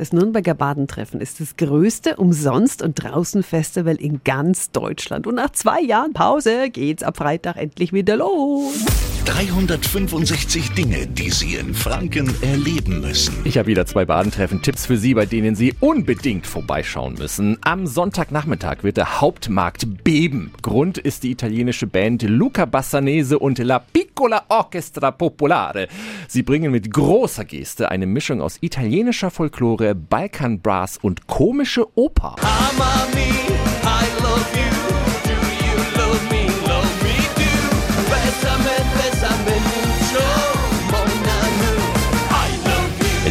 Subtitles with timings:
[0.00, 5.26] Das Nürnberger Badentreffen ist das größte Umsonst- und Draußenfestival in ganz Deutschland.
[5.26, 8.82] Und nach zwei Jahren Pause geht's ab Freitag endlich wieder los.
[9.26, 13.34] 365 Dinge, die Sie in Franken erleben müssen.
[13.44, 17.58] Ich habe wieder zwei Badentreffen-Tipps für Sie, bei denen Sie unbedingt vorbeischauen müssen.
[17.60, 20.52] Am Sonntagnachmittag wird der Hauptmarkt beben.
[20.62, 23.84] Grund ist die italienische Band Luca Bassanese und La
[24.20, 25.88] Piccola Orchestra Popolare.
[26.28, 32.36] Sie bringen mit großer Geste eine Mischung aus italienischer Folklore, Balkan Brass und komische Oper.
[32.42, 33.39] Amami,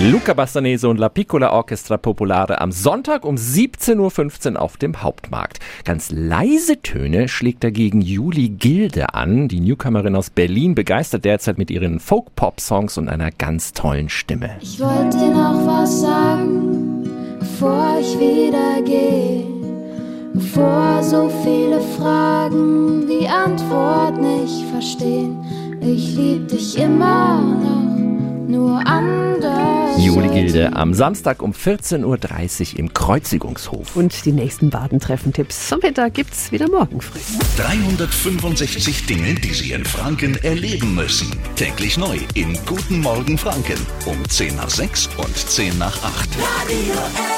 [0.00, 5.58] Luca Bassanese und La Piccola Orchestra Popolare am Sonntag um 17.15 Uhr auf dem Hauptmarkt.
[5.84, 9.48] Ganz leise Töne schlägt dagegen Juli Gilde an.
[9.48, 14.50] Die Newcomerin aus Berlin begeistert derzeit mit ihren Folk-Pop-Songs und einer ganz tollen Stimme.
[14.60, 17.02] Ich wollte dir noch was sagen,
[17.40, 19.44] bevor ich wieder gehe.
[20.32, 25.38] Bevor so viele Fragen die Antwort nicht verstehen.
[25.80, 27.87] Ich lieb dich immer noch,
[30.18, 30.32] anders.
[30.32, 33.96] Juli Gilde am Samstag um 14.30 Uhr im Kreuzigungshof.
[33.96, 37.20] Und die nächsten Badentreffen-Tipps zum Mittag gibt's wieder morgen früh.
[37.56, 41.30] 365 Dinge, die Sie in Franken erleben müssen.
[41.56, 47.37] Täglich neu in Guten Morgen Franken um 10 nach 6 und 10 nach 8.